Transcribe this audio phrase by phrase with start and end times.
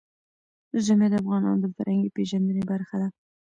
[0.85, 3.07] ژمی د افغانانو د فرهنګي پیژندنې برخه ده.